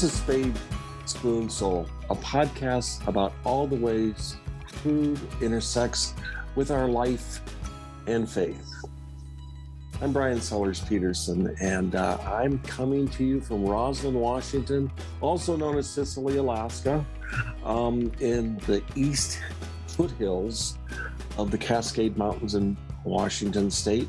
[0.00, 0.58] This is Spade
[1.04, 6.14] Spoon Soul, a podcast about all the ways food intersects
[6.54, 7.42] with our life
[8.06, 8.66] and faith.
[10.00, 14.90] I'm Brian Sellers Petersen, and uh, I'm coming to you from Roslyn, Washington,
[15.20, 17.04] also known as Cicely, Alaska,
[17.62, 19.38] um, in the east
[19.86, 20.78] foothills
[21.36, 22.74] of the Cascade Mountains in
[23.04, 24.08] Washington State,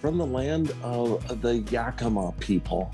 [0.00, 2.90] from the land of the Yakima people.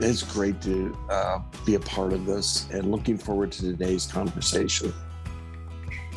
[0.00, 4.92] It's great to uh, be a part of this and looking forward to today's conversation.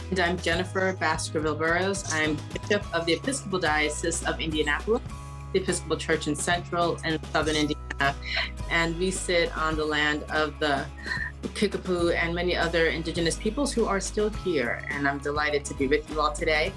[0.10, 2.12] And I'm Jennifer Baskerville Burrows.
[2.14, 5.02] I'm Bishop of the Episcopal Diocese of Indianapolis,
[5.54, 8.16] the Episcopal Church in Central and Southern Indiana.
[8.70, 10.86] And we sit on the land of the
[11.54, 14.84] Kickapoo and many other Indigenous peoples who are still here.
[14.90, 16.72] And I'm delighted to be with you all today.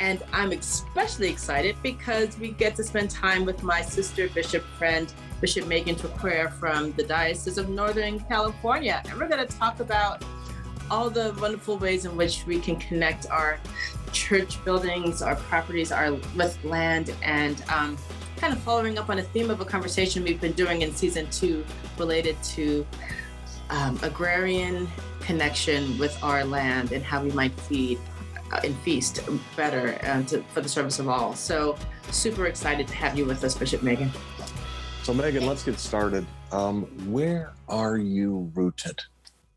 [0.00, 5.12] And I'm especially excited because we get to spend time with my sister, Bishop friend,
[5.40, 9.02] Bishop Megan Traquair from the Diocese of Northern California.
[9.08, 10.24] And we're going to talk about
[10.90, 13.58] all the wonderful ways in which we can connect our
[14.12, 17.96] church buildings, our properties, our with land, and um,
[18.36, 21.28] kind of following up on a theme of a conversation we've been doing in season
[21.30, 21.64] two
[21.98, 22.86] related to
[23.70, 24.88] um, agrarian
[25.20, 27.98] connection with our land and how we might feed
[28.52, 29.20] uh, and feast
[29.56, 31.34] better uh, to, for the service of all.
[31.34, 31.76] So,
[32.10, 34.10] super excited to have you with us, Bishop Megan.
[35.08, 36.26] So, Megan, let's get started.
[36.52, 39.00] Um, where are you rooted?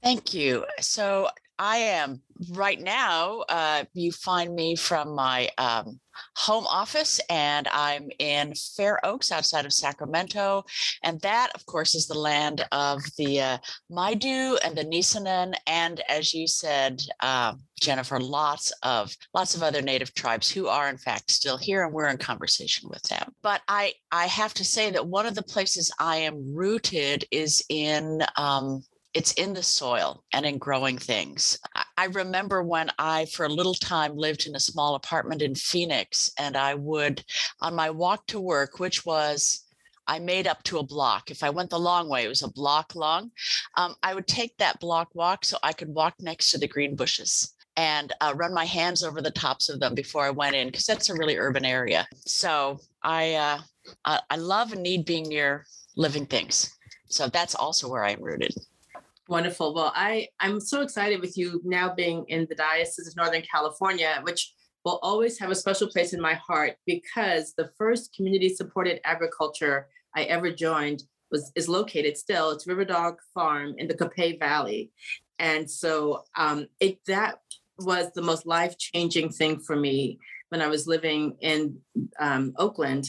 [0.02, 0.66] Thank you.
[0.80, 1.28] So,
[1.62, 2.24] I am
[2.54, 3.42] right now.
[3.48, 6.00] Uh, you find me from my um,
[6.36, 10.64] home office, and I'm in Fair Oaks outside of Sacramento.
[11.04, 13.58] And that, of course, is the land of the uh,
[13.92, 19.84] Maidu and the Nisenan, and as you said, uh, Jennifer, lots of lots of other
[19.84, 23.36] native tribes who are in fact still here, and we're in conversation with them.
[23.44, 27.64] But I I have to say that one of the places I am rooted is
[27.70, 28.84] in um,
[29.14, 31.58] it's in the soil and in growing things.
[31.98, 36.32] I remember when I, for a little time, lived in a small apartment in Phoenix,
[36.40, 37.24] and I would,
[37.60, 39.66] on my walk to work, which was
[40.08, 41.30] I made up to a block.
[41.30, 43.32] If I went the long way, it was a block long.
[43.78, 46.96] Um, I would take that block walk so I could walk next to the green
[46.96, 50.68] bushes and uh, run my hands over the tops of them before I went in
[50.68, 52.08] because that's a really urban area.
[52.26, 53.60] So I uh,
[54.06, 56.78] I love and need being near living things.
[57.08, 58.54] So that's also where I'm rooted.
[59.32, 59.74] Wonderful.
[59.74, 64.20] Well, I, I'm so excited with you now being in the Diocese of Northern California,
[64.24, 64.54] which
[64.84, 69.88] will always have a special place in my heart because the first community supported agriculture
[70.14, 72.52] I ever joined was is located still.
[72.52, 74.92] It's River Dog Farm in the Capay Valley.
[75.40, 77.40] And so um, it that
[77.80, 80.20] was the most life changing thing for me
[80.50, 81.78] when I was living in
[82.20, 83.08] um, Oakland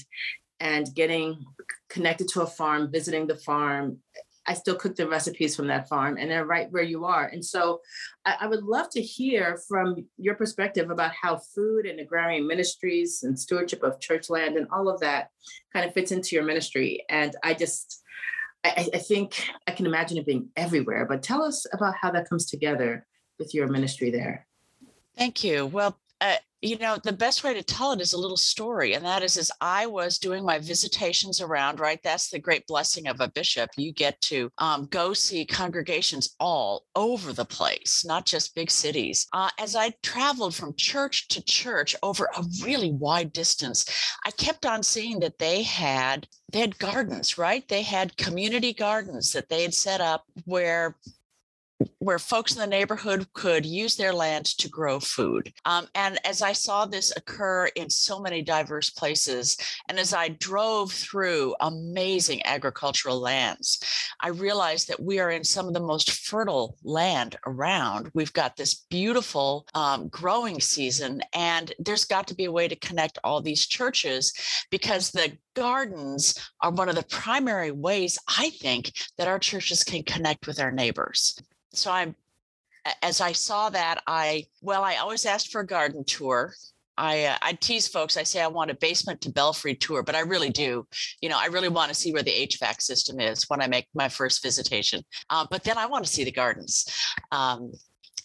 [0.60, 1.44] and getting
[1.88, 3.98] connected to a farm, visiting the farm,
[4.46, 7.26] I still cook the recipes from that farm and they're right where you are.
[7.26, 7.80] And so
[8.24, 13.22] I, I, would love to hear from your perspective about how food and agrarian ministries
[13.22, 15.30] and stewardship of church land and all of that
[15.72, 17.04] kind of fits into your ministry.
[17.08, 18.02] And I just,
[18.64, 22.28] I, I think I can imagine it being everywhere, but tell us about how that
[22.28, 23.06] comes together
[23.38, 24.46] with your ministry there.
[25.16, 25.66] Thank you.
[25.66, 29.04] Well, uh, you know the best way to tell it is a little story and
[29.04, 33.20] that is as i was doing my visitations around right that's the great blessing of
[33.20, 38.54] a bishop you get to um, go see congregations all over the place not just
[38.54, 39.26] big cities.
[39.32, 43.84] Uh, as i traveled from church to church over a really wide distance
[44.24, 47.66] i kept on seeing that they had they had gardens right?
[47.68, 50.96] They had community gardens that they had set up where
[51.98, 55.52] where folks in the neighborhood could use their land to grow food.
[55.64, 59.56] Um, and as I saw this occur in so many diverse places,
[59.88, 63.80] and as I drove through amazing agricultural lands,
[64.20, 68.10] I realized that we are in some of the most fertile land around.
[68.14, 72.76] We've got this beautiful um, growing season, and there's got to be a way to
[72.76, 74.32] connect all these churches
[74.70, 80.02] because the gardens are one of the primary ways I think that our churches can
[80.02, 81.38] connect with our neighbors
[81.72, 82.14] so I'm
[83.02, 86.54] as I saw that, I well, I always asked for a garden tour.
[86.98, 88.16] I uh, I tease folks.
[88.16, 90.86] I say I want a basement to belfry tour, but I really do.
[91.20, 93.86] You know, I really want to see where the HVAC system is when I make
[93.94, 95.02] my first visitation.
[95.30, 96.86] Uh, but then I want to see the gardens.
[97.30, 97.72] Um,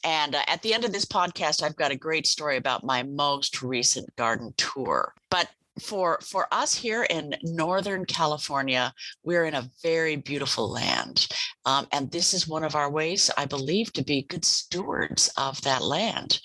[0.03, 3.03] and uh, at the end of this podcast, I've got a great story about my
[3.03, 5.13] most recent garden tour.
[5.29, 5.49] But
[5.81, 8.93] for for us here in northern california
[9.23, 11.27] we're in a very beautiful land
[11.65, 15.61] um, and this is one of our ways i believe to be good stewards of
[15.61, 16.39] that land.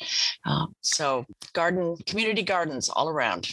[0.45, 3.51] Um, so garden community gardens all around.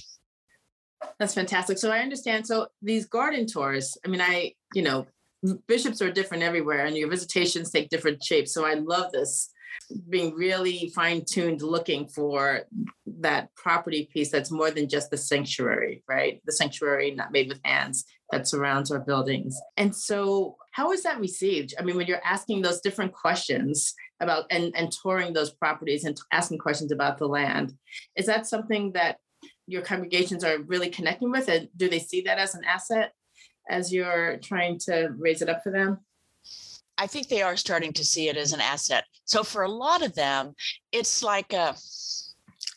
[1.17, 1.77] That's fantastic.
[1.77, 2.45] So i understand.
[2.45, 5.07] So these garden tours i mean i you know
[5.67, 8.53] bishops are different everywhere and your visitations take different shapes.
[8.53, 9.49] So I love this
[10.09, 12.61] being really fine tuned looking for
[13.19, 16.41] that property piece that's more than just the sanctuary, right?
[16.45, 19.59] The sanctuary not made with hands that surrounds our buildings.
[19.77, 21.73] And so, how is that received?
[21.79, 26.19] I mean, when you're asking those different questions about and, and touring those properties and
[26.31, 27.73] asking questions about the land,
[28.15, 29.17] is that something that
[29.67, 31.47] your congregations are really connecting with?
[31.47, 33.13] And do they see that as an asset
[33.69, 35.99] as you're trying to raise it up for them?
[36.99, 39.05] I think they are starting to see it as an asset.
[39.23, 40.53] So for a lot of them,
[40.91, 41.73] it's like a,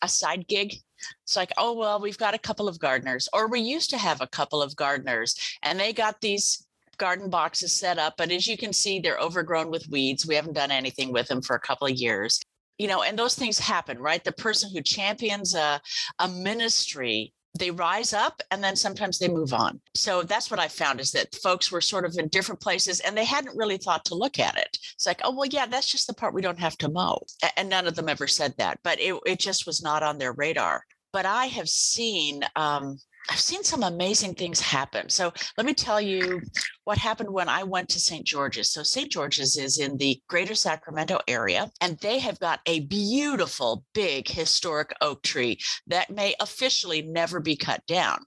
[0.01, 0.75] a side gig.
[1.23, 4.21] It's like, oh, well, we've got a couple of gardeners, or we used to have
[4.21, 6.65] a couple of gardeners, and they got these
[6.97, 8.13] garden boxes set up.
[8.17, 10.25] But as you can see, they're overgrown with weeds.
[10.25, 12.39] We haven't done anything with them for a couple of years.
[12.77, 14.23] You know, and those things happen, right?
[14.23, 15.81] The person who champions a,
[16.19, 19.79] a ministry they rise up and then sometimes they move on.
[19.95, 23.15] So that's what I found is that folks were sort of in different places and
[23.15, 24.77] they hadn't really thought to look at it.
[24.95, 27.21] It's like, oh, well, yeah, that's just the part we don't have to mow.
[27.55, 30.33] And none of them ever said that, but it, it just was not on their
[30.33, 30.83] radar.
[31.11, 32.97] But I have seen, um,
[33.29, 35.09] I've seen some amazing things happen.
[35.09, 36.41] So let me tell you
[36.83, 38.25] what happened when I went to St.
[38.25, 38.71] George's.
[38.71, 39.09] So St.
[39.09, 44.93] George's is in the greater Sacramento area, and they have got a beautiful, big historic
[45.01, 48.19] oak tree that may officially never be cut down,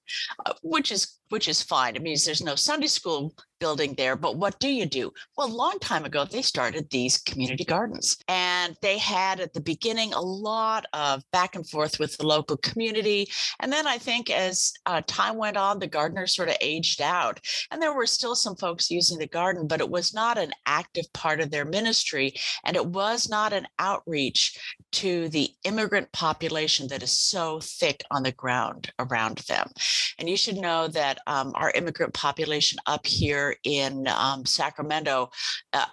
[0.46, 1.96] uh, which is which is fine.
[1.96, 4.16] It means there's no Sunday school building there.
[4.16, 5.12] But what do you do?
[5.36, 8.16] Well, a long time ago, they started these community gardens.
[8.28, 12.56] And they had at the beginning a lot of back and forth with the local
[12.58, 13.28] community.
[13.60, 17.40] And then I think as uh, time went on, the gardeners sort of aged out.
[17.70, 21.10] And there were still some folks using the garden, but it was not an active
[21.12, 22.34] part of their ministry.
[22.64, 24.58] And it was not an outreach
[24.92, 29.70] to the immigrant population that is so thick on the ground around them.
[30.18, 35.30] And you should know that um, our immigrant population up here in um, Sacramento.
[35.72, 35.86] Uh,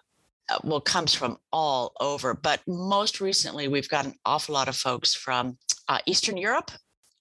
[0.50, 4.76] uh, well, comes from all over, but most recently we've got an awful lot of
[4.76, 6.72] folks from uh, Eastern Europe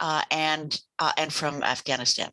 [0.00, 2.31] uh, and uh, and from Afghanistan.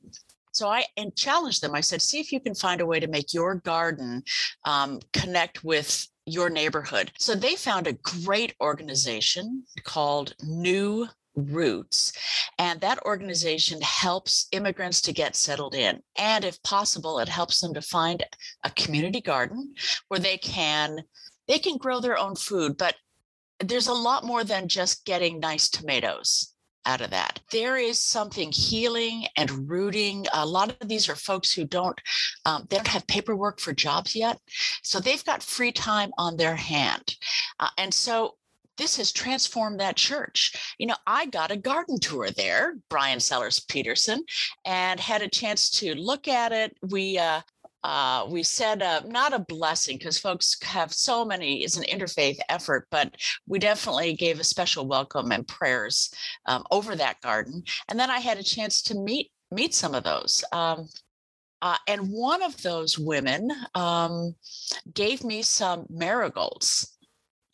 [0.51, 1.75] So I and challenged them.
[1.75, 4.23] I said, see if you can find a way to make your garden
[4.65, 7.11] um, connect with your neighborhood.
[7.17, 11.07] So they found a great organization called New
[11.47, 12.13] Roots.
[12.57, 16.01] And that organization helps immigrants to get settled in.
[16.17, 18.23] And if possible, it helps them to find
[18.63, 19.73] a community garden
[20.07, 21.03] where they can
[21.47, 22.77] they can grow their own food.
[22.77, 22.95] But
[23.59, 26.53] there's a lot more than just getting nice tomatoes
[26.85, 27.39] out of that.
[27.51, 30.25] There is something healing and rooting.
[30.33, 31.99] A lot of these are folks who don't
[32.45, 34.39] um, they don't have paperwork for jobs yet,
[34.81, 37.15] so they've got free time on their hand,
[37.59, 38.35] uh, and so
[38.79, 40.73] this has transformed that church.
[40.79, 44.23] You know, I got a garden tour there, Brian Sellers Petersen,
[44.65, 46.75] and had a chance to look at it.
[46.81, 47.41] We uh,
[47.83, 52.37] uh, we said uh, not a blessing because folks have so many it's an interfaith
[52.49, 53.15] effort but
[53.47, 56.11] we definitely gave a special welcome and prayers
[56.45, 60.03] um, over that garden and then i had a chance to meet meet some of
[60.03, 60.89] those um,
[61.61, 64.35] uh, and one of those women um,
[64.93, 66.97] gave me some marigolds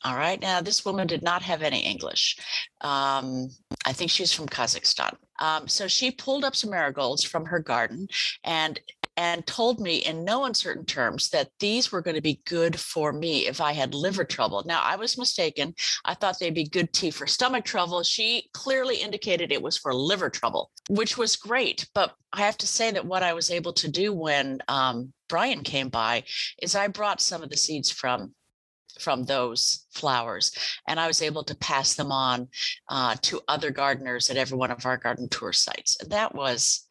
[0.06, 0.40] all right.
[0.40, 2.38] Now, this woman did not have any English.
[2.82, 3.50] Um,
[3.88, 5.16] I think she's from Kazakhstan.
[5.40, 8.08] Um, so she pulled up some marigolds from her garden
[8.44, 8.80] and
[9.18, 13.14] and told me in no uncertain terms that these were going to be good for
[13.14, 14.62] me if I had liver trouble.
[14.66, 15.74] Now, I was mistaken.
[16.04, 18.04] I thought they'd be good tea for stomach trouble.
[18.04, 21.88] She clearly indicated it was for liver trouble, which was great.
[21.96, 25.64] But I have to say that what I was able to do when um, Brian
[25.64, 26.24] came by
[26.62, 28.34] is I brought some of the seeds from
[29.00, 30.52] from those flowers.
[30.88, 32.48] And I was able to pass them on
[32.90, 35.98] uh, to other gardeners at every one of our garden tour sites.
[36.08, 36.86] That was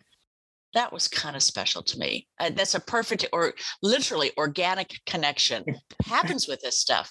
[0.75, 2.27] that was kind of special to me.
[2.41, 5.65] Uh, that's a perfect or literally organic connection
[6.05, 7.11] happens with this stuff.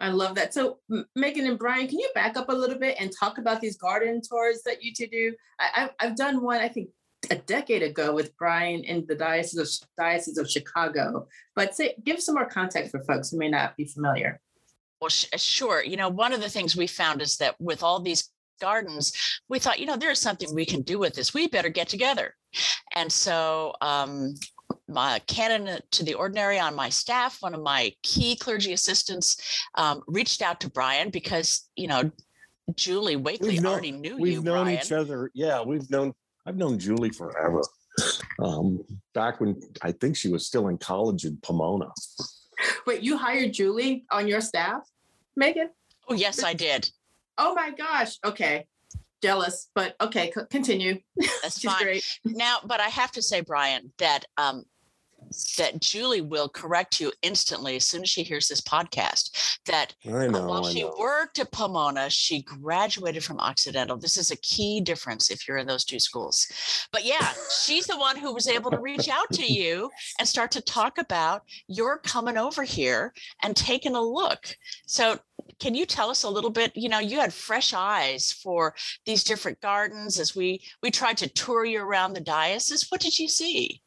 [0.00, 0.54] I love that.
[0.54, 0.78] So,
[1.16, 4.20] Megan and Brian, can you back up a little bit and talk about these garden
[4.20, 5.34] tours that you two do?
[5.58, 6.90] I, have done one, I think,
[7.30, 11.26] a decade ago with Brian in the Diocese of, Diocese of Chicago.
[11.54, 14.40] But say, give some more context for folks who may not be familiar.
[15.00, 15.82] Well, sh- sure.
[15.82, 18.30] You know, one of the things we found is that with all these
[18.60, 19.12] gardens,
[19.48, 21.32] we thought, you know, there's something we can do with this.
[21.32, 22.34] We better get together.
[22.94, 24.34] And so, um,
[24.88, 30.02] my canon to the ordinary on my staff, one of my key clergy assistants, um,
[30.06, 32.10] reached out to Brian because, you know,
[32.74, 34.38] Julie Wakely known, already knew we've you.
[34.38, 34.78] We've known Brian.
[34.78, 35.30] each other.
[35.34, 36.14] Yeah, we've known
[36.48, 37.60] I've known Julie forever.
[38.42, 41.90] Um, back when I think she was still in college in Pomona.
[42.86, 44.88] Wait, you hired Julie on your staff,
[45.36, 45.68] Megan?
[46.08, 46.90] Oh, yes, I did.
[47.36, 48.16] Oh my gosh.
[48.24, 48.66] Okay.
[49.22, 51.00] Jealous, but okay, continue.
[51.42, 51.82] That's fine.
[51.82, 52.18] Great.
[52.24, 54.64] Now, but I have to say, Brian, that um,
[55.56, 59.58] that Julie will correct you instantly as soon as she hears this podcast.
[59.66, 60.46] That I uh, know.
[60.46, 63.96] while she worked at Pomona, she graduated from Occidental.
[63.96, 66.46] This is a key difference if you're in those two schools.
[66.92, 67.32] But yeah,
[67.62, 70.98] she's the one who was able to reach out to you and start to talk
[70.98, 74.56] about your coming over here and taking a look.
[74.86, 75.18] So
[75.60, 78.74] can you tell us a little bit you know you had fresh eyes for
[79.06, 83.18] these different gardens as we we tried to tour you around the diocese what did
[83.18, 83.80] you see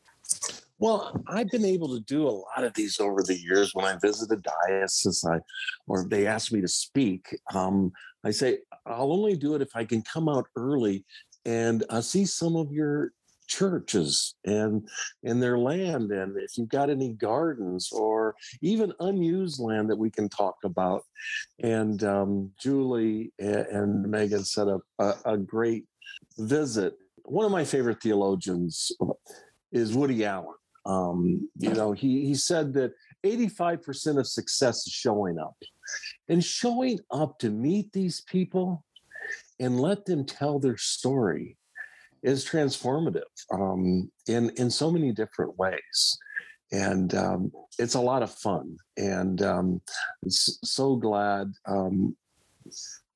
[0.81, 3.75] Well, I've been able to do a lot of these over the years.
[3.75, 5.37] When I visit a diocese, I
[5.85, 7.91] or they ask me to speak, um,
[8.23, 8.57] I say
[8.87, 11.05] I'll only do it if I can come out early
[11.45, 13.11] and uh, see some of your
[13.47, 14.89] churches and
[15.23, 18.33] and their land, and if you've got any gardens or
[18.63, 21.03] even unused land that we can talk about.
[21.61, 25.85] And um, Julie and Megan set up a, a great
[26.39, 26.95] visit.
[27.25, 28.91] One of my favorite theologians
[29.71, 30.55] is Woody Allen.
[30.85, 35.55] Um, you know, he he said that 85% of success is showing up.
[36.29, 38.83] And showing up to meet these people
[39.59, 41.57] and let them tell their story
[42.23, 43.21] is transformative
[43.51, 46.17] um, in in so many different ways.
[46.71, 48.77] And um, it's a lot of fun.
[48.95, 49.81] And um,
[50.29, 52.15] so glad um,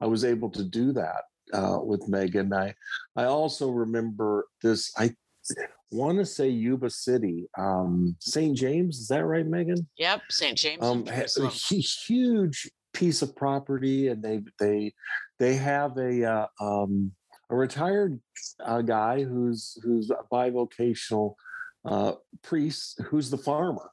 [0.01, 2.53] I was able to do that uh, with Megan.
[2.53, 2.73] I
[3.15, 4.91] I also remember this.
[4.97, 5.15] I
[5.91, 8.55] want to say Yuba City, um, St.
[8.57, 8.99] James.
[8.99, 9.87] Is that right, Megan?
[9.97, 14.93] yep st james Um, a huge piece of property, and they they
[15.39, 17.11] they have a uh, um,
[17.49, 18.19] a retired
[18.63, 21.35] uh, guy who's who's a bivocational
[21.85, 23.89] uh, priest who's the farmer.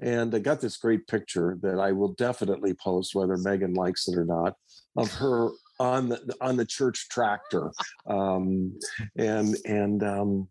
[0.00, 4.18] And I got this great picture that I will definitely post, whether Megan likes it
[4.18, 4.56] or not,
[4.96, 7.72] of her on the on the church tractor.
[8.06, 8.78] Um,
[9.16, 10.48] and and um,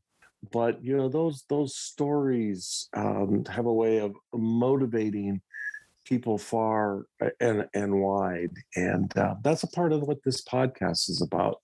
[0.52, 5.42] but you know those those stories um, have a way of motivating
[6.06, 7.06] people far
[7.40, 11.62] and and wide and uh, that's a part of what this podcast is about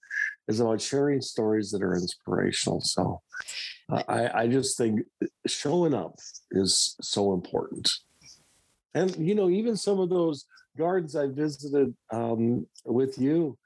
[0.47, 3.21] is about sharing stories that are inspirational so
[3.91, 5.01] uh, i i just think
[5.45, 6.15] showing up
[6.51, 7.89] is so important.
[8.93, 10.45] And you know even some of those
[10.77, 13.57] gardens i visited um, with you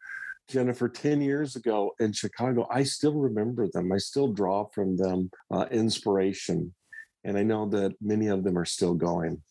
[0.50, 2.68] Jennifer 10 years ago in Chicago.
[2.70, 3.92] I still remember them.
[3.92, 6.74] I still draw from them uh, inspiration.
[7.24, 9.42] And I know that many of them are still going.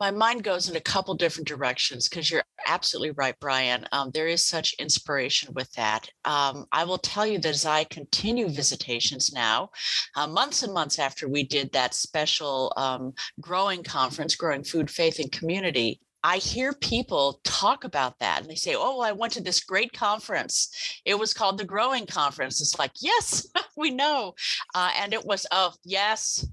[0.00, 3.86] my mind goes in a couple different directions because you're absolutely right, Brian.
[3.92, 6.08] Um, there is such inspiration with that.
[6.24, 9.70] Um, I will tell you that as I continue visitations now,
[10.14, 15.18] uh, months and months after we did that special um, growing conference, Growing Food, Faith,
[15.20, 19.34] and Community, I hear people talk about that and they say, Oh, well, I went
[19.34, 21.00] to this great conference.
[21.04, 22.62] It was called the Growing Conference.
[22.62, 24.34] It's like, Yes, we know.
[24.74, 26.46] Uh, and it was, oh, yes,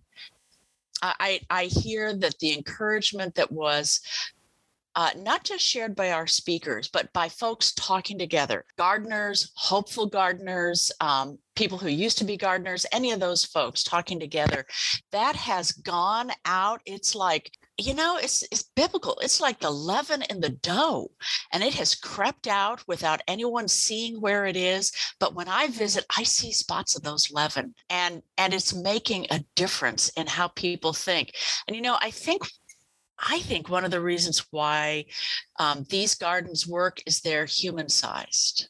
[1.02, 4.02] I, I hear that the encouragement that was
[4.96, 10.92] uh, not just shared by our speakers, but by folks talking together, gardeners, hopeful gardeners,
[11.00, 14.66] um, people who used to be gardeners, any of those folks talking together,
[15.12, 16.82] that has gone out.
[16.86, 19.18] It's like, you know, it's, it's biblical.
[19.22, 21.12] It's like the leaven in the dough,
[21.52, 24.92] and it has crept out without anyone seeing where it is.
[25.20, 29.44] But when I visit, I see spots of those leaven, and and it's making a
[29.56, 31.32] difference in how people think.
[31.68, 32.44] And you know, I think
[33.18, 35.06] I think one of the reasons why
[35.60, 38.70] um, these gardens work is they're human sized.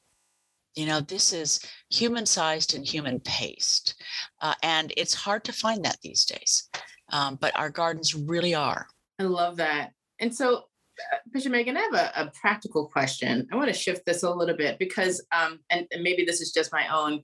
[0.75, 3.96] You know, this is human sized and human paced.
[4.41, 6.70] Uh, and it's hard to find that these days.
[7.11, 8.87] Um, but our gardens really are.
[9.19, 9.91] I love that.
[10.19, 13.47] And so, uh, Bishop Megan, I have a, a practical question.
[13.51, 16.51] I want to shift this a little bit because, um, and, and maybe this is
[16.51, 17.23] just my own,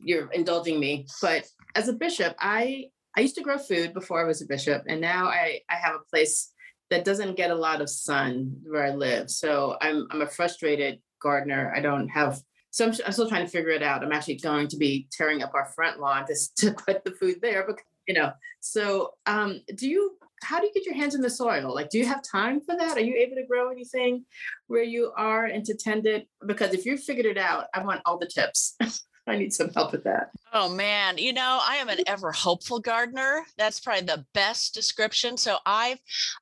[0.00, 4.26] you're indulging me, but as a bishop, I I used to grow food before I
[4.26, 6.52] was a bishop, and now I I have a place
[6.90, 9.30] that doesn't get a lot of sun where I live.
[9.30, 11.72] So I'm I'm a frustrated gardener.
[11.74, 12.40] I don't have.
[12.70, 14.02] So I'm, I'm still trying to figure it out.
[14.02, 17.36] I'm actually going to be tearing up our front lawn to, to put the food
[17.42, 18.32] there, because you know.
[18.60, 20.16] So um, do you?
[20.44, 21.72] How do you get your hands in the soil?
[21.72, 22.96] Like, do you have time for that?
[22.96, 24.24] Are you able to grow anything
[24.66, 26.26] where you are and to tend it?
[26.44, 28.74] Because if you figured it out, I want all the tips.
[29.26, 30.30] I need some help with that.
[30.52, 33.44] Oh man, you know, I am an ever hopeful gardener.
[33.56, 35.36] That's probably the best description.
[35.36, 35.98] So I've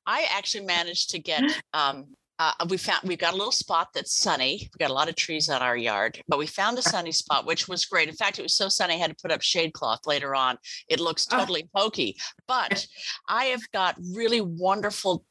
[0.07, 2.07] I actually managed to get um
[2.59, 4.57] uh, we found we've got a little spot that's sunny.
[4.61, 7.45] We've got a lot of trees on our yard, but we found a sunny spot,
[7.45, 8.09] which was great.
[8.09, 10.57] In fact, it was so sunny I had to put up shade cloth later on.
[10.87, 11.37] It looks Oh.
[11.37, 12.17] totally pokey,
[12.47, 12.85] but
[13.27, 15.23] I have got really wonderful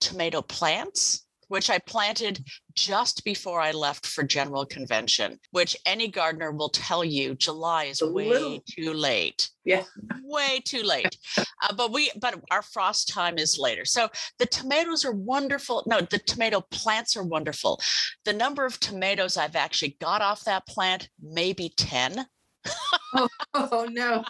[0.00, 6.52] tomato plants which I planted just before I left for general convention, which any gardener
[6.52, 8.62] will tell you July is way little.
[8.68, 9.48] too late.
[9.64, 9.82] Yeah.
[10.22, 11.16] Way too late.
[11.38, 13.84] uh, but we but our frost time is later.
[13.84, 15.82] So the tomatoes are wonderful.
[15.86, 17.80] No, the tomato plants are wonderful.
[18.24, 22.26] The number of tomatoes I've actually got off that plant, maybe 10
[23.14, 24.24] oh, oh, no.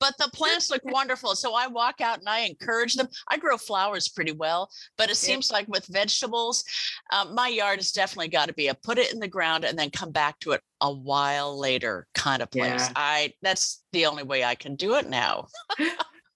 [0.00, 1.34] but the plants look wonderful.
[1.34, 3.08] So I walk out and I encourage them.
[3.28, 6.64] I grow flowers pretty well, but it seems like with vegetables,
[7.12, 9.78] um, my yard has definitely got to be a put it in the ground and
[9.78, 12.88] then come back to it a while later kind of place.
[12.88, 12.92] Yeah.
[12.96, 15.46] I that's the only way I can do it now.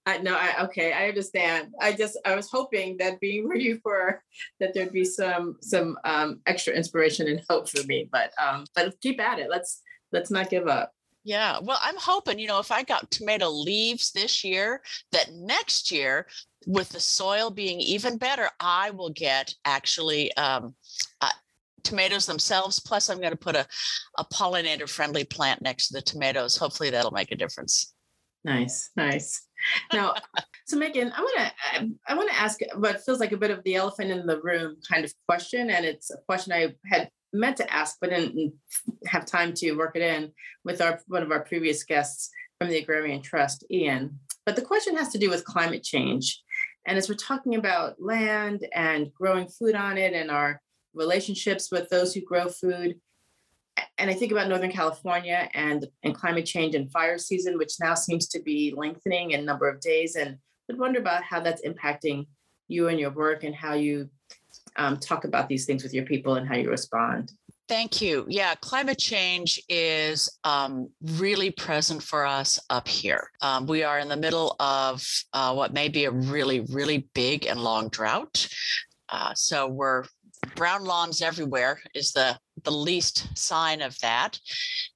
[0.07, 0.37] I know.
[0.37, 0.93] I okay.
[0.93, 1.73] I understand.
[1.81, 4.23] I just I was hoping that being where you were,
[4.61, 8.07] that there'd be some some um, extra inspiration and hope for me.
[8.09, 9.49] But um, but keep at it.
[9.49, 9.81] Let's
[10.13, 10.93] let's not give up.
[11.27, 11.59] Yeah.
[11.61, 14.81] Well, I'm hoping, you know, if I got tomato leaves this year,
[15.11, 16.25] that next year,
[16.65, 20.73] with the soil being even better, I will get actually um,
[21.19, 21.27] uh,
[21.83, 22.79] tomatoes themselves.
[22.79, 23.67] Plus, I'm going to put a,
[24.17, 26.55] a pollinator friendly plant next to the tomatoes.
[26.55, 27.93] Hopefully, that'll make a difference.
[28.45, 29.47] Nice, nice.
[29.91, 30.15] Now,
[30.65, 33.61] so Megan, I want to I want to ask what feels like a bit of
[33.65, 37.57] the elephant in the room kind of question, and it's a question I had meant
[37.57, 38.53] to ask but didn't
[39.05, 40.31] have time to work it in
[40.63, 42.29] with our one of our previous guests
[42.59, 44.19] from the Agrarian Trust, Ian.
[44.45, 46.41] But the question has to do with climate change.
[46.85, 50.61] And as we're talking about land and growing food on it and our
[50.93, 52.95] relationships with those who grow food,
[53.97, 57.93] and I think about Northern California and, and climate change and fire season, which now
[57.93, 62.25] seems to be lengthening in number of days, and would wonder about how that's impacting
[62.67, 64.09] you and your work and how you
[64.77, 67.31] um, talk about these things with your people and how you respond.
[67.67, 68.25] Thank you.
[68.29, 73.29] Yeah, climate change is um, really present for us up here.
[73.41, 77.45] Um, we are in the middle of uh, what may be a really, really big
[77.45, 78.47] and long drought.
[79.09, 80.05] Uh, so we're
[80.55, 84.39] brown lawns everywhere is the the least sign of that.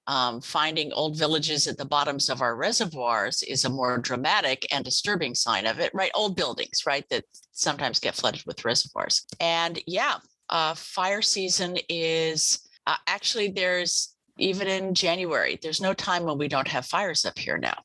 [0.08, 4.84] Um, finding old villages at the bottoms of our reservoirs is a more dramatic and
[4.84, 6.12] disturbing sign of it, right?
[6.13, 9.26] Old buildings, right, that sometimes get flooded with reservoirs.
[9.39, 10.17] And yeah,
[10.50, 15.60] uh, fire season is uh, actually there's even in January.
[15.62, 17.78] There's no time when we don't have fires up here now,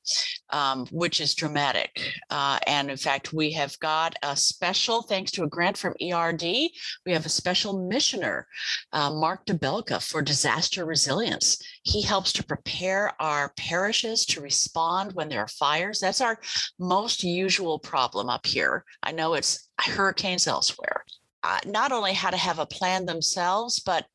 [0.50, 2.00] um, which is dramatic.
[2.30, 6.42] Uh, and in fact, we have got a special, thanks to a grant from ERD,
[7.04, 8.46] we have a special missioner,
[8.92, 11.62] uh, Mark DeBelka, for disaster resilience.
[11.82, 16.00] He helps to prepare our parishes to respond when there are fires.
[16.00, 16.38] That's our
[16.78, 18.84] most usual problem up here.
[19.02, 21.04] I know it's hurricanes elsewhere.
[21.42, 24.06] Uh, not only how to have a plan themselves, but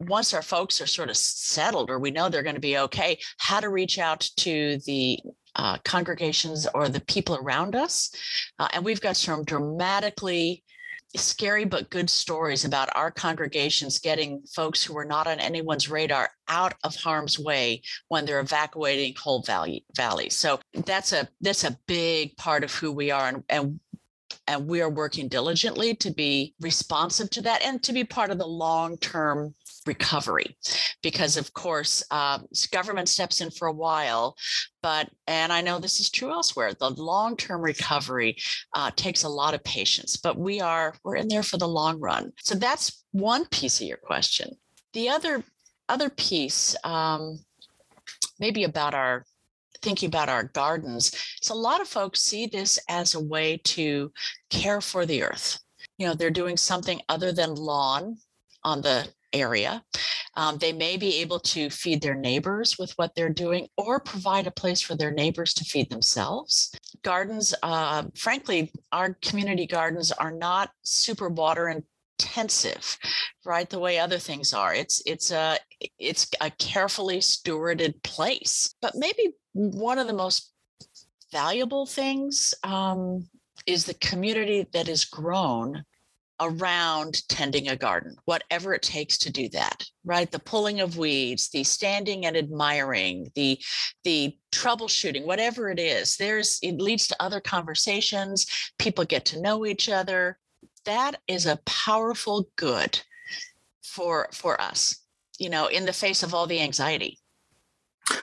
[0.00, 3.18] once our folks are sort of settled or we know they're going to be okay,
[3.38, 5.18] how to reach out to the
[5.54, 8.10] uh, congregations or the people around us.
[8.58, 10.62] Uh, and we've got some dramatically
[11.14, 16.30] scary but good stories about our congregations getting folks who were not on anyone's radar
[16.48, 20.34] out of harm's way when they're evacuating whole valley valleys.
[20.34, 23.80] So that's a that's a big part of who we are and, and
[24.48, 28.38] and we are working diligently to be responsive to that and to be part of
[28.38, 29.54] the long-term
[29.86, 30.56] recovery.
[31.02, 32.38] Because of course uh,
[32.72, 34.36] government steps in for a while
[34.82, 38.36] but and i know this is true elsewhere the long-term recovery
[38.74, 42.00] uh, takes a lot of patience but we are we're in there for the long
[42.00, 42.32] run.
[42.42, 44.50] So that's one piece of your question.
[44.92, 45.44] The other
[45.88, 47.38] other piece um,
[48.40, 49.24] maybe about our
[49.82, 54.12] thinking about our gardens so a lot of folks see this as a way to
[54.50, 55.58] care for the earth
[55.98, 58.16] you know they're doing something other than lawn
[58.64, 59.82] on the area.
[60.34, 64.46] Um, they may be able to feed their neighbors with what they're doing or provide
[64.46, 66.74] a place for their neighbors to feed themselves.
[67.02, 71.68] Gardens, uh, frankly, our community gardens are not super water
[72.18, 72.98] intensive
[73.44, 75.58] right the way other things are it's it's a
[75.98, 80.52] it's a carefully stewarded place but maybe one of the most
[81.32, 83.28] valuable things um,
[83.66, 85.84] is the community that is grown
[86.40, 90.30] around tending a garden, whatever it takes to do that, right?
[90.30, 93.58] The pulling of weeds, the standing and admiring, the
[94.04, 98.46] the troubleshooting, whatever it is, there's it leads to other conversations.
[98.78, 100.38] People get to know each other.
[100.86, 103.00] That is a powerful good
[103.82, 105.02] for for us,
[105.38, 107.18] you know, in the face of all the anxiety.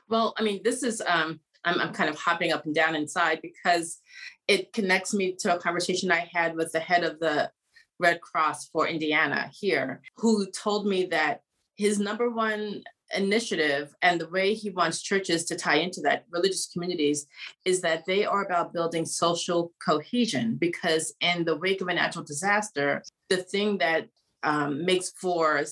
[0.09, 3.39] Well, I mean, this is um I'm, I'm kind of hopping up and down inside
[3.41, 3.99] because
[4.47, 7.51] it connects me to a conversation I had with the head of the
[7.99, 11.41] Red Cross for Indiana here, who told me that
[11.75, 12.83] his number one
[13.15, 17.27] initiative and the way he wants churches to tie into that religious communities
[17.65, 22.23] is that they are about building social cohesion because in the wake of a natural
[22.23, 24.07] disaster the thing that
[24.43, 25.63] um, makes for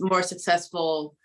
[0.00, 1.16] more successful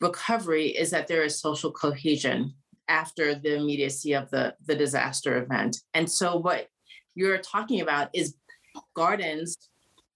[0.00, 2.54] recovery is that there is social cohesion
[2.88, 5.78] after the immediacy of the, the disaster event.
[5.94, 6.66] And so, what
[7.14, 8.34] you're talking about is
[8.94, 9.56] gardens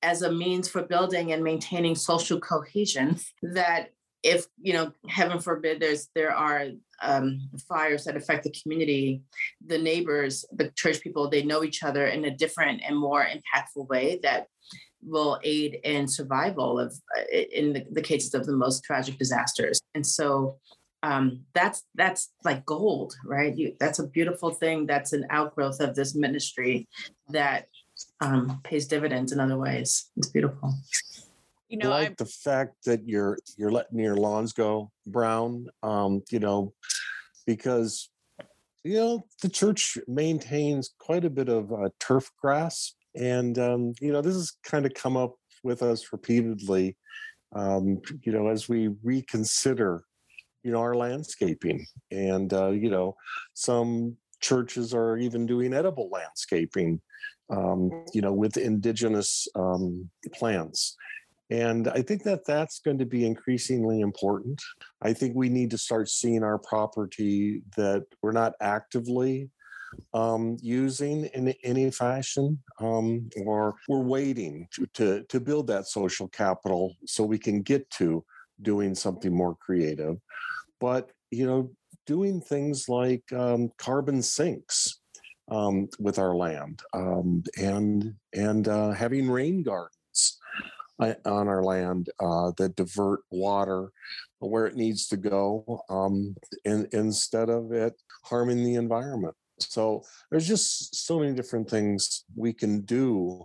[0.03, 3.91] as a means for building and maintaining social cohesion that
[4.25, 6.69] if you know heaven forbid there's there are
[7.03, 9.23] um, fires that affect the community
[9.67, 13.87] the neighbors the church people they know each other in a different and more impactful
[13.89, 14.47] way that
[15.07, 19.81] will aid in survival of uh, in the, the cases of the most tragic disasters.
[19.95, 20.59] And so
[21.03, 23.55] um, that's that's like gold right?
[23.57, 24.87] You, that's a beautiful thing.
[24.87, 26.89] That's an outgrowth of this ministry
[27.29, 27.67] that
[28.21, 30.11] um, pays dividends in other ways.
[30.17, 30.73] It's beautiful
[31.69, 32.15] you know, I like I'm...
[32.19, 35.67] the fact that you're you're letting your lawns go brown.
[35.83, 36.73] Um, you know,
[37.47, 38.11] because
[38.83, 44.13] you know the church maintains quite a bit of uh, turf grass, and um, you
[44.13, 46.97] know this has kind of come up with us repeatedly.
[47.55, 50.05] Um, you know, as we reconsider,
[50.65, 53.17] you know, our landscaping, and uh, you know,
[53.55, 57.01] some churches are even doing edible landscaping.
[57.51, 60.97] Um, you know, with indigenous um, plants
[61.51, 64.63] and I think that that's going to be increasingly important.
[65.03, 69.51] I think we need to start seeing our property that we're not actively
[70.13, 76.29] um, using in any fashion, um, or we're waiting to, to, to build that social
[76.29, 78.25] capital so we can get to
[78.63, 80.17] doing something more creative.
[80.81, 81.71] But, you know,
[82.07, 85.01] doing things like um, carbon sinks
[85.51, 89.94] um, with our land um, and and uh, having rain gardens
[91.01, 93.91] on our land uh, that divert water
[94.39, 99.35] where it needs to go um, in, instead of it harming the environment.
[99.59, 103.45] So there's just so many different things we can do.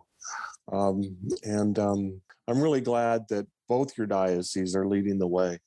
[0.71, 5.59] Um, and um, I'm really glad that both your dioceses are leading the way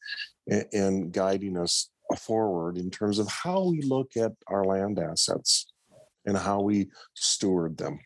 [0.48, 5.66] and, and guiding us forward in terms of how we look at our land assets
[6.26, 7.98] and how we steward them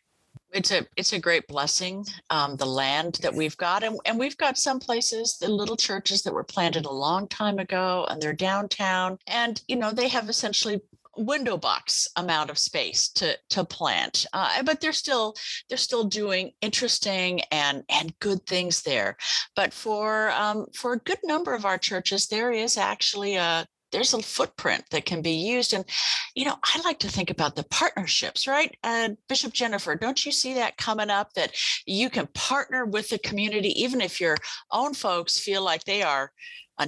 [0.56, 4.38] it's a it's a great blessing um, the land that we've got and, and we've
[4.38, 8.32] got some places the little churches that were planted a long time ago and they're
[8.32, 10.80] downtown and you know they have essentially
[11.18, 15.34] window box amount of space to to plant uh, but they're still
[15.68, 19.16] they're still doing interesting and and good things there.
[19.54, 24.14] But for um, for a good number of our churches there is actually a there's
[24.14, 25.84] a footprint that can be used and
[26.34, 30.32] you know i like to think about the partnerships right uh, bishop jennifer don't you
[30.32, 31.52] see that coming up that
[31.86, 34.36] you can partner with the community even if your
[34.72, 36.32] own folks feel like they are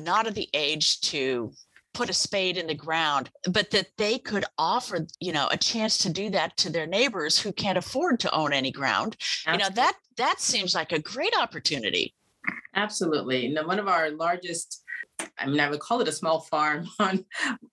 [0.01, 1.53] not of the age to
[1.95, 5.99] put a spade in the ground but that they could offer you know a chance
[5.99, 9.53] to do that to their neighbors who can't afford to own any ground Absolutely.
[9.53, 12.15] you know that that seems like a great opportunity
[12.75, 13.49] Absolutely.
[13.49, 14.83] Now, one of our largest
[15.39, 17.25] I mean, I would call it a small farm on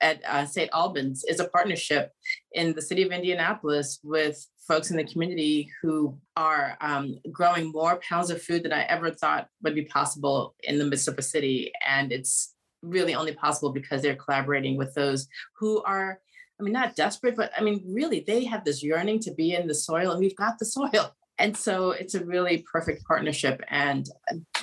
[0.02, 0.70] at uh, St.
[0.74, 2.12] Albans is a partnership
[2.54, 8.00] in the city of Indianapolis with folks in the community who are um, growing more
[8.08, 11.22] pounds of food than I ever thought would be possible in the midst of a
[11.22, 11.72] city.
[11.88, 15.28] And it's really only possible because they're collaborating with those
[15.60, 16.20] who are,
[16.60, 19.68] I mean, not desperate, but I mean, really, they have this yearning to be in
[19.68, 21.16] the soil, and we've got the soil.
[21.38, 24.08] And so it's a really perfect partnership and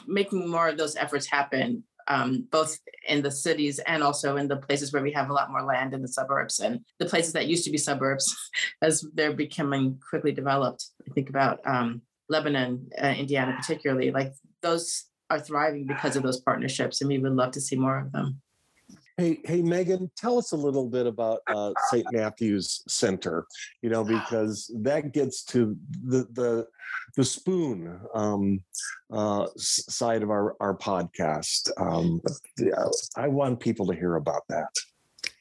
[0.07, 4.57] making more of those efforts happen um, both in the cities and also in the
[4.57, 7.47] places where we have a lot more land in the suburbs and the places that
[7.47, 8.35] used to be suburbs
[8.83, 10.87] as they're becoming quickly developed.
[11.09, 14.33] I think about um, Lebanon, uh, Indiana, particularly, like
[14.63, 18.13] those are thriving because of those partnerships, and we would love to see more of
[18.13, 18.41] them.
[19.19, 22.07] Hey, hey, Megan, tell us a little bit about uh, St.
[22.13, 23.47] Matthew's Center.
[23.83, 26.67] You know, because that gets to the the
[27.17, 28.63] the spoon um,
[29.11, 31.71] uh, side of our our podcast.
[31.79, 32.21] Um,
[33.17, 34.69] I want people to hear about that.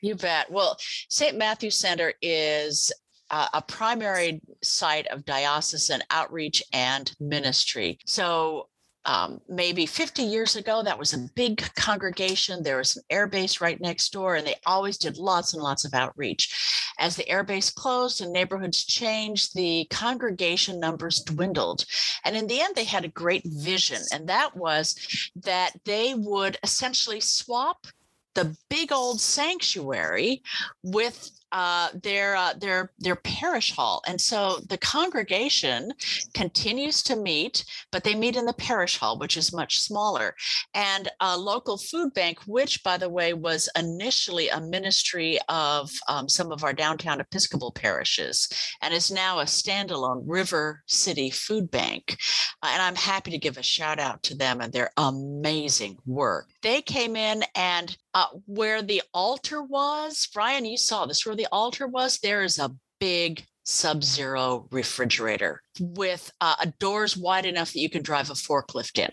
[0.02, 0.52] You bet.
[0.52, 0.78] Well,
[1.10, 1.38] St.
[1.38, 2.92] Matthew's Center is
[3.32, 7.98] a primary site of diocesan outreach and ministry.
[8.06, 8.68] So
[9.06, 12.62] um, maybe 50 years ago, that was a big congregation.
[12.62, 15.94] There was an airbase right next door, and they always did lots and lots of
[15.94, 16.94] outreach.
[17.00, 21.86] As the airbase closed and neighborhoods changed, the congregation numbers dwindled.
[22.24, 24.96] And in the end, they had a great vision, and that was
[25.36, 27.88] that they would essentially swap
[28.34, 30.42] the big old sanctuary
[30.84, 35.92] with uh, their uh, their their parish hall, and so the congregation
[36.34, 40.36] continues to meet, but they meet in the parish hall, which is much smaller.
[40.74, 46.30] And a local food bank, which by the way was initially a ministry of um,
[46.30, 48.48] some of our downtown Episcopal parishes,
[48.82, 52.18] and is now a standalone River City Food Bank.
[52.64, 56.48] Uh, and I'm happy to give a shout out to them and their amazing work.
[56.62, 61.48] They came in and uh, where the altar was, Brian, you saw this, where the
[61.52, 67.80] altar was, there is a big sub zero refrigerator with uh, doors wide enough that
[67.80, 69.10] you can drive a forklift in.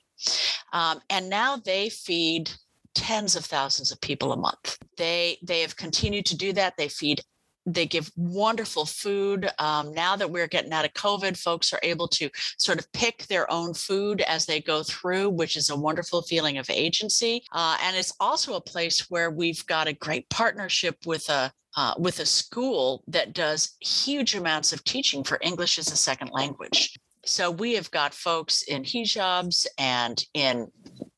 [0.75, 2.51] Um, and now they feed
[2.95, 4.77] tens of thousands of people a month.
[4.99, 6.75] They they have continued to do that.
[6.77, 7.23] They feed
[7.65, 9.49] they give wonderful food.
[9.59, 13.27] Um, now that we're getting out of COVID, folks are able to sort of pick
[13.27, 17.45] their own food as they go through, which is a wonderful feeling of agency.
[17.53, 21.95] Uh, and it's also a place where we've got a great partnership with a uh,
[21.99, 26.99] with a school that does huge amounts of teaching for English as a second language.
[27.25, 30.69] So we have got folks in hijabs and in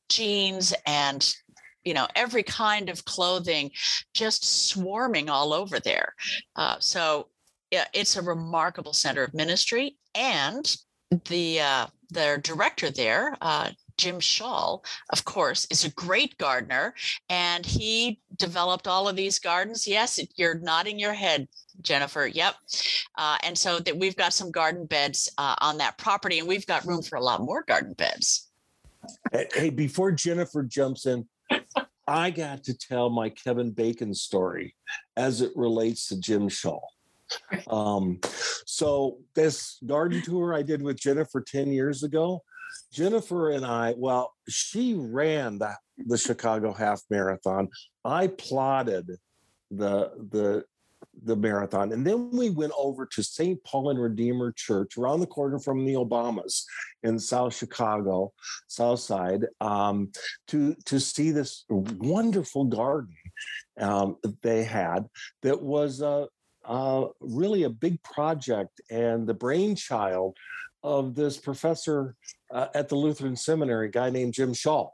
[0.09, 1.33] jeans and
[1.85, 3.71] you know every kind of clothing
[4.13, 6.13] just swarming all over there
[6.57, 7.27] uh, so
[7.71, 10.75] yeah it's a remarkable center of ministry and
[11.29, 13.69] the uh, their director there uh,
[14.01, 14.79] Jim Shaw,
[15.11, 16.95] of course, is a great gardener,
[17.29, 19.87] and he developed all of these gardens.
[19.87, 21.47] Yes, you're nodding your head,
[21.81, 22.25] Jennifer.
[22.25, 22.55] Yep.
[23.15, 26.65] Uh, and so that we've got some garden beds uh, on that property, and we've
[26.65, 28.49] got room for a lot more garden beds.
[29.31, 31.27] Hey, before Jennifer jumps in,
[32.07, 34.75] I got to tell my Kevin Bacon story
[35.15, 36.79] as it relates to Jim Shaw.
[37.69, 38.19] Um,
[38.65, 42.43] so this garden tour I did with Jennifer 10 years ago,
[42.91, 47.69] Jennifer and I, well, she ran the, the Chicago half marathon.
[48.03, 49.07] I plotted
[49.69, 50.65] the the
[51.23, 51.91] the marathon.
[51.91, 53.61] And then we went over to St.
[53.63, 56.63] Paul and Redeemer Church around the corner from the Obamas
[57.03, 58.31] in South Chicago,
[58.67, 60.11] South Side, um,
[60.47, 63.15] to, to see this wonderful garden
[63.79, 65.07] um, they had
[65.43, 66.25] that was uh,
[66.65, 70.35] uh, really a big project and the brainchild
[70.83, 72.15] of this professor
[72.51, 74.89] uh, at the Lutheran Seminary, a guy named Jim Shaw.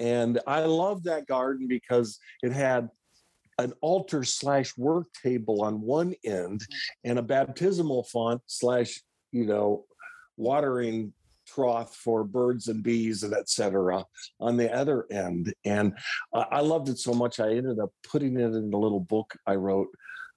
[0.00, 2.88] And I love that garden because it had
[3.58, 6.62] an altar slash work table on one end
[7.04, 9.00] and a baptismal font slash
[9.32, 9.84] you know
[10.36, 11.12] watering
[11.46, 14.04] trough for birds and bees and etc
[14.38, 15.52] on the other end.
[15.64, 15.94] And
[16.32, 19.36] uh, i loved it so much i ended up putting it in a little book
[19.46, 19.88] i wrote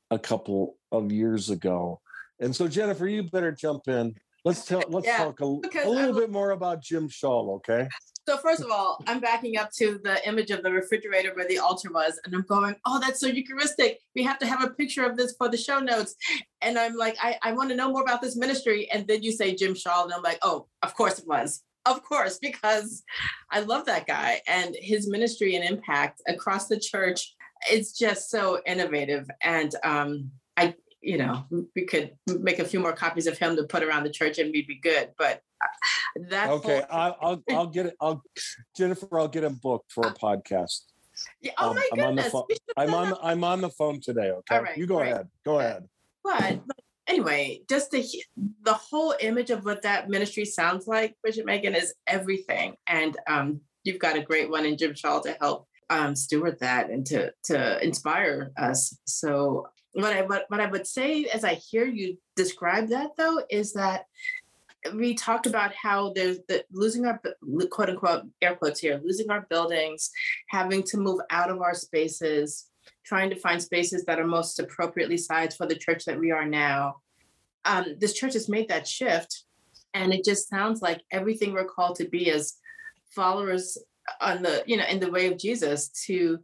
[0.10, 2.02] a couple of years ago.
[2.40, 6.14] And so jennifer you better jump in let's tell let's yeah, talk a, a little
[6.14, 7.88] bit more about jim shaw okay
[8.28, 11.58] so first of all, I'm backing up to the image of the refrigerator where the
[11.58, 14.00] altar was, and I'm going, "Oh, that's so Eucharistic.
[14.16, 16.16] We have to have a picture of this for the show notes."
[16.62, 19.32] And I'm like, "I, I want to know more about this ministry." And then you
[19.32, 23.04] say Jim Shaw, and I'm like, "Oh, of course it was, of course," because
[23.50, 27.34] I love that guy and his ministry and impact across the church.
[27.72, 32.94] It's just so innovative, and um, I, you know, we could make a few more
[32.94, 35.10] copies of him to put around the church, and we'd be good.
[35.18, 35.42] But
[36.30, 37.96] that okay, whole- I'll, I'll I'll get it.
[38.00, 38.24] I'll
[38.76, 40.82] Jennifer, I'll get him booked for a podcast.
[41.42, 41.98] Yeah, oh um, my goodness.
[41.98, 42.46] I'm on the phone.
[42.78, 44.32] I'm on, I'm on the phone today.
[44.32, 44.56] Okay.
[44.56, 45.12] All right, you go right.
[45.12, 45.28] ahead.
[45.46, 45.88] Go ahead.
[46.24, 46.62] But,
[47.08, 48.06] anyway, just the
[48.64, 52.76] the whole image of what that ministry sounds like, Bishop Megan, is everything.
[52.88, 56.90] And um, you've got a great one in Jim Shaw to help um, steward that
[56.90, 58.98] and to to inspire us.
[59.06, 63.42] So what I what, what I would say as I hear you describe that though
[63.50, 64.06] is that
[64.94, 67.22] we talked about how there's the losing our
[67.70, 70.10] quote unquote air quotes here, losing our buildings,
[70.50, 72.70] having to move out of our spaces,
[73.06, 76.46] trying to find spaces that are most appropriately sized for the church that we are
[76.46, 76.98] now.
[77.66, 79.44] Um, this church has made that shift,
[79.94, 82.56] and it just sounds like everything we're called to be as
[83.12, 83.78] followers
[84.20, 86.40] on the you know in the way of Jesus to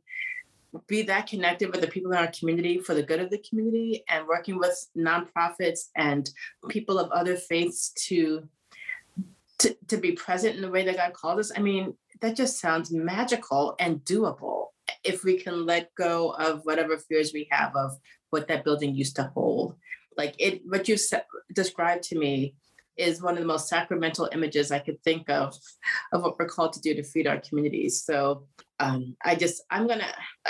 [0.87, 4.03] be that connected with the people in our community for the good of the community
[4.09, 6.29] and working with nonprofits and
[6.69, 8.47] people of other faiths to
[9.59, 11.51] to, to be present in the way that God called us.
[11.55, 14.67] I mean, that just sounds magical and doable
[15.03, 17.97] if we can let go of whatever fears we have of
[18.29, 19.75] what that building used to hold.
[20.15, 20.97] Like it, what you
[21.53, 22.53] described to me
[22.97, 25.55] is one of the most sacramental images I could think of
[26.11, 28.03] of what we're called to do to feed our communities.
[28.03, 28.47] So
[28.79, 30.13] um, I just, I'm gonna,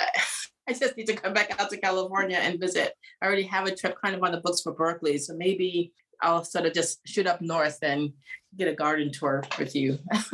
[0.68, 2.92] I just need to come back out to California and visit.
[3.22, 6.44] I already have a trip kind of on the books for Berkeley, so maybe I'll
[6.44, 8.12] sort of just shoot up north and
[8.56, 9.98] get a garden tour with you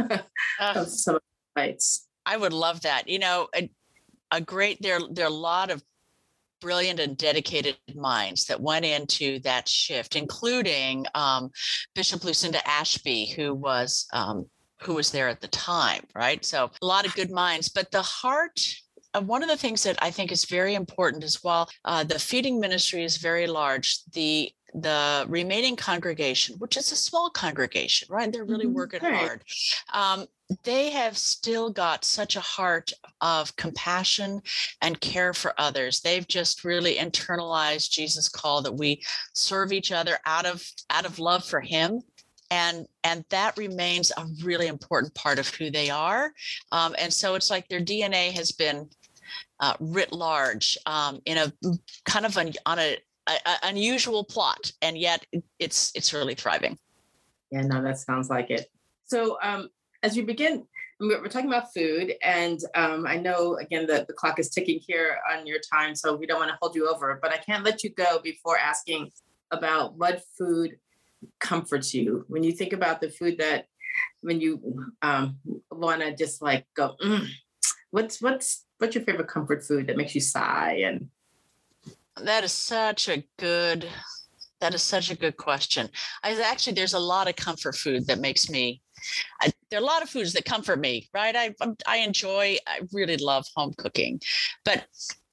[0.60, 1.22] of some of
[1.54, 2.08] the sites.
[2.26, 3.08] I would love that.
[3.08, 3.70] You know, a,
[4.30, 5.84] a great there there are a lot of
[6.60, 11.50] brilliant and dedicated minds that went into that shift, including um,
[11.94, 14.46] Bishop Lucinda Ashby, who was um,
[14.80, 16.44] who was there at the time, right?
[16.44, 18.60] So a lot of good minds, but the heart.
[19.16, 22.18] Uh, one of the things that I think is very important as well, uh, the
[22.18, 24.02] feeding ministry is very large.
[24.12, 28.32] The the remaining congregation, which is a small congregation, right?
[28.32, 28.74] They're really mm-hmm.
[28.74, 29.14] working right.
[29.14, 29.44] hard.
[29.92, 30.26] Um,
[30.62, 34.40] they have still got such a heart of compassion
[34.82, 36.00] and care for others.
[36.00, 41.18] They've just really internalized Jesus' call that we serve each other out of out of
[41.18, 42.00] love for Him
[42.50, 46.30] and and that remains a really important part of who they are
[46.72, 48.86] um, and so it's like their dna has been
[49.60, 51.52] uh, writ large um, in a
[52.04, 55.24] kind of an, on a a, unusual plot, and yet
[55.58, 56.78] it's it's really thriving.
[57.50, 58.70] Yeah, no, that sounds like it.
[59.04, 59.68] So um,
[60.04, 60.66] as we begin,
[61.00, 65.16] we're talking about food, and um, I know again that the clock is ticking here
[65.32, 67.18] on your time, so we don't want to hold you over.
[67.20, 69.10] But I can't let you go before asking
[69.50, 70.76] about what food
[71.40, 73.64] comforts you when you think about the food that
[74.20, 75.38] when you um,
[75.70, 76.94] want to just like go.
[77.02, 77.26] Mm,
[77.90, 81.08] what's what's what's your favorite comfort food that makes you sigh and
[82.20, 83.88] that is such a good
[84.64, 85.90] that is such a good question.
[86.22, 88.80] I actually there's a lot of comfort food that makes me
[89.42, 91.36] I, there are a lot of foods that comfort me, right?
[91.36, 91.54] I
[91.86, 94.20] I enjoy I really love home cooking.
[94.64, 94.86] But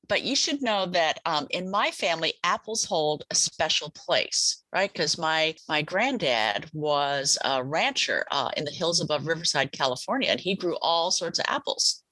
[0.09, 4.91] but you should know that um, in my family, apples hold a special place, right?
[4.91, 10.41] Because my my granddad was a rancher uh, in the hills above Riverside, California, and
[10.41, 12.03] he grew all sorts of apples.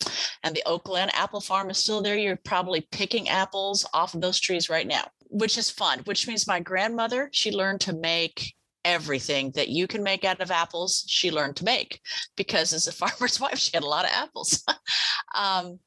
[0.44, 2.18] And the Oak Glen apple farm is still there.
[2.18, 6.00] You're probably picking apples off of those trees right now, which is fun.
[6.06, 8.54] Which means my grandmother she learned to make
[8.86, 12.00] everything that you can make out of apples she learned to make
[12.38, 14.64] because as a farmer's wife she had a lot of apples
[15.36, 15.78] um,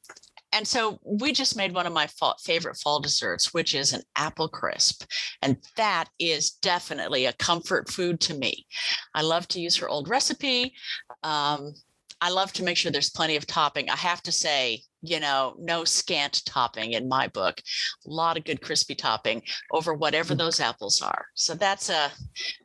[0.53, 4.03] and so we just made one of my fall, favorite fall desserts, which is an
[4.17, 5.05] apple crisp.
[5.41, 8.67] And that is definitely a comfort food to me.
[9.15, 10.75] I love to use her old recipe.
[11.23, 11.73] Um,
[12.21, 13.89] I love to make sure there's plenty of topping.
[13.89, 17.61] I have to say, you know, no scant topping in my book.
[18.07, 20.39] A lot of good crispy topping over whatever mm.
[20.39, 21.27] those apples are.
[21.35, 22.11] So that's a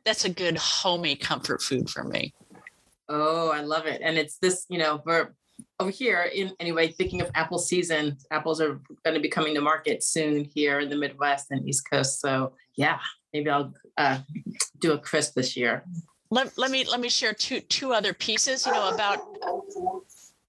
[0.04, 2.32] that's a good homey comfort food for me.
[3.08, 4.00] Oh, I love it.
[4.02, 5.30] And it's this, you know, we're
[5.80, 9.60] over here in anyway thinking of apple season apples are going to be coming to
[9.60, 12.98] market soon here in the midwest and east coast so yeah
[13.32, 14.18] maybe i'll uh,
[14.80, 15.84] do a crisp this year
[16.30, 19.18] let, let me let me share two two other pieces you know about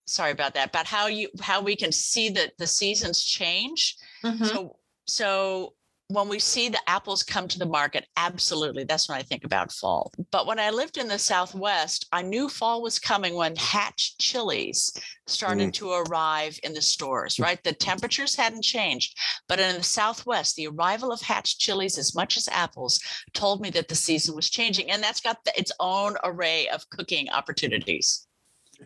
[0.10, 4.44] sorry about that about how you how we can see that the seasons change mm-hmm.
[4.44, 4.76] so
[5.08, 5.74] so
[6.12, 9.72] when we see the apples come to the market, absolutely, that's when I think about
[9.72, 10.12] fall.
[10.32, 14.92] But when I lived in the Southwest, I knew fall was coming when hatch chilies
[15.28, 15.74] started mm.
[15.74, 17.44] to arrive in the stores, mm.
[17.44, 17.64] right?
[17.64, 19.16] The temperatures hadn't changed.
[19.48, 23.00] But in the Southwest, the arrival of hatch chilies, as much as apples,
[23.36, 24.90] told me that the season was changing.
[24.90, 28.28] And that's got the, its own array of cooking opportunities.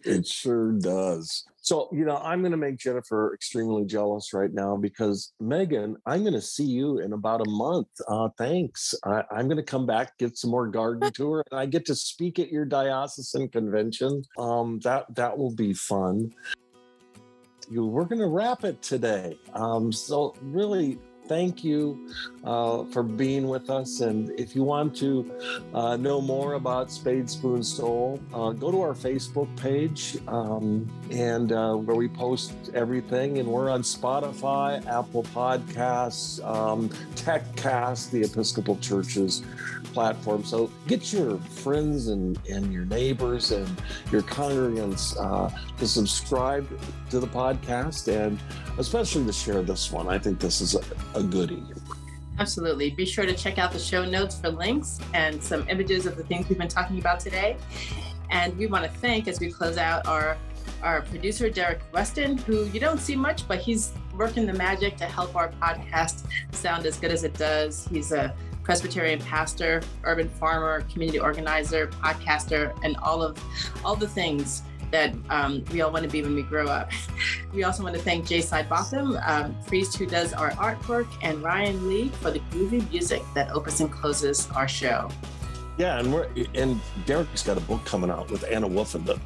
[0.03, 1.45] It sure does.
[1.57, 6.21] So, you know, I'm going to make Jennifer extremely jealous right now because Megan, I'm
[6.21, 7.87] going to see you in about a month.
[8.07, 8.93] Uh, thanks.
[9.05, 11.95] I, am going to come back, get some more garden tour, and I get to
[11.95, 14.23] speak at your diocesan convention.
[14.37, 16.33] Um, that that will be fun.
[17.69, 19.37] You, we're going to wrap it today.
[19.53, 22.09] Um, so, really, thank you
[22.43, 24.01] uh, for being with us.
[24.01, 25.31] And if you want to
[25.73, 31.51] uh, know more about Spade Spoon Soul, uh, go to our Facebook page um, and
[31.51, 33.39] uh, where we post everything.
[33.39, 39.43] And we're on Spotify, Apple Podcasts, um, TechCast, the Episcopal Church's
[39.93, 40.43] platform.
[40.43, 43.69] So get your friends and, and your neighbors and
[44.11, 46.67] your congregants uh, to subscribe
[47.09, 48.39] to the podcast and
[48.77, 50.07] especially to share this one.
[50.07, 50.81] I think this is a,
[51.15, 51.63] a goodie.
[52.39, 52.89] Absolutely.
[52.89, 56.23] Be sure to check out the show notes for links and some images of the
[56.23, 57.57] things we've been talking about today.
[58.31, 60.37] And we want to thank, as we close out, our
[60.81, 65.05] our producer Derek Weston, who you don't see much, but he's working the magic to
[65.05, 67.87] help our podcast sound as good as it does.
[67.87, 68.33] He's a
[68.63, 73.37] Presbyterian pastor, urban farmer, community organizer, podcaster, and all of
[73.83, 74.63] all the things
[74.93, 76.91] that um, we all want to be when we grow up.
[77.51, 81.87] We also want to thank Jay Sidebotham, um, priest who does our artwork, and Ryan
[81.87, 85.11] Lee for the groovy music that opens and closes our show.
[85.77, 89.19] Yeah, and we're and Derek's got a book coming out with Anna Woofenden.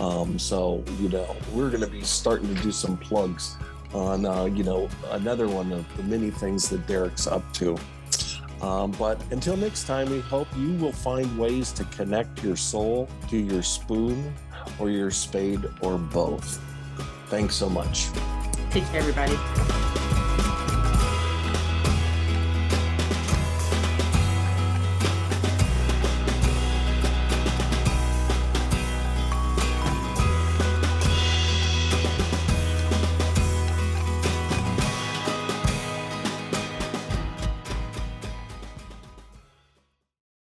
[0.00, 3.56] Um, so you know we're going to be starting to do some plugs
[3.94, 7.76] on uh, you know another one of the many things that Derek's up to.
[8.60, 13.08] Um, but until next time, we hope you will find ways to connect your soul
[13.28, 14.34] to your spoon
[14.78, 16.60] or your spade or both.
[17.26, 18.08] Thanks so much.
[18.70, 19.97] Take care, everybody.